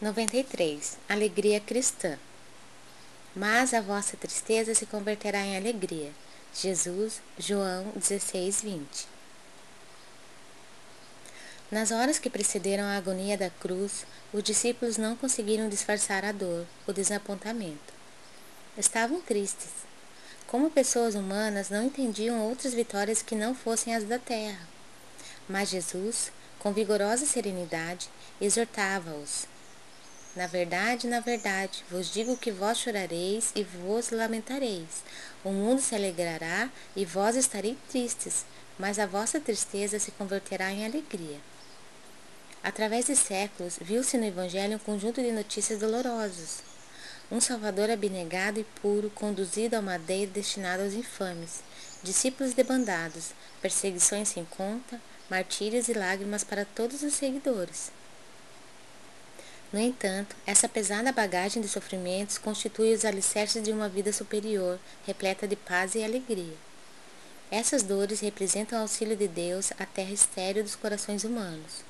[0.00, 0.96] 93.
[1.08, 2.16] Alegria cristã.
[3.34, 6.12] Mas a vossa tristeza se converterá em alegria.
[6.54, 9.08] Jesus, João 16, 20.
[11.68, 16.64] Nas horas que precederam a agonia da cruz, os discípulos não conseguiram disfarçar a dor,
[16.86, 17.92] o desapontamento.
[18.76, 19.70] Estavam tristes.
[20.46, 24.68] Como pessoas humanas, não entendiam outras vitórias que não fossem as da terra.
[25.48, 26.30] Mas Jesus,
[26.60, 28.08] com vigorosa serenidade,
[28.40, 29.57] exortava-os
[30.38, 35.02] na verdade, na verdade, vos digo que vós chorareis e vos lamentareis.
[35.42, 38.46] O mundo se alegrará e vós estareis tristes,
[38.78, 41.40] mas a vossa tristeza se converterá em alegria.
[42.62, 46.62] Através de séculos, viu-se no Evangelho um conjunto de notícias dolorosas.
[47.32, 51.64] Um Salvador abnegado e puro, conduzido ao madeiro destinado aos infames,
[52.00, 57.97] discípulos debandados, perseguições sem conta, martírios e lágrimas para todos os seguidores.
[59.70, 65.46] No entanto, essa pesada bagagem de sofrimentos constitui os alicerces de uma vida superior, repleta
[65.46, 66.56] de paz e alegria.
[67.50, 71.84] Essas dores representam o auxílio de Deus à terra estéril dos corações humanos.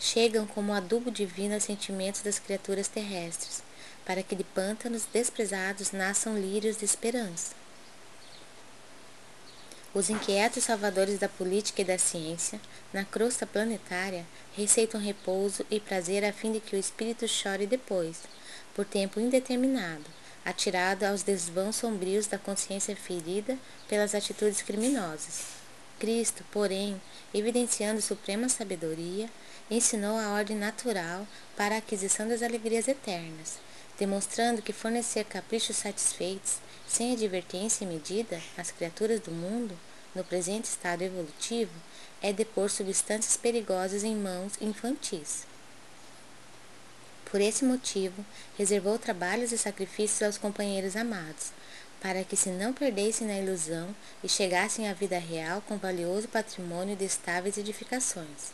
[0.00, 3.62] Chegam como adubo divino aos sentimentos das criaturas terrestres,
[4.04, 7.61] para que de pântanos desprezados nasçam lírios de esperança.
[9.94, 12.58] Os inquietos salvadores da política e da ciência,
[12.94, 14.24] na crosta planetária,
[14.56, 18.20] receitam repouso e prazer a fim de que o espírito chore depois,
[18.74, 20.04] por tempo indeterminado,
[20.46, 25.61] atirado aos desvãos sombrios da consciência ferida pelas atitudes criminosas.
[25.98, 27.00] Cristo, porém,
[27.32, 29.28] evidenciando suprema sabedoria,
[29.70, 31.26] ensinou a ordem natural
[31.56, 33.58] para a aquisição das alegrias eternas,
[33.98, 36.56] demonstrando que fornecer caprichos satisfeitos,
[36.88, 39.78] sem advertência e medida, às criaturas do mundo,
[40.14, 41.72] no presente estado evolutivo,
[42.20, 45.46] é depor substâncias perigosas em mãos infantis.
[47.24, 48.24] Por esse motivo,
[48.58, 51.50] reservou trabalhos e sacrifícios aos companheiros amados,
[52.02, 56.96] para que se não perdessem na ilusão e chegassem à vida real com valioso patrimônio
[56.96, 58.50] de estáveis edificações.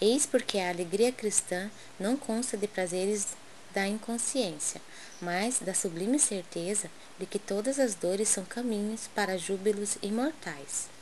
[0.00, 3.28] Eis porque a alegria cristã não consta de prazeres
[3.74, 4.80] da inconsciência,
[5.20, 10.95] mas da sublime certeza de que todas as dores são caminhos para júbilos imortais.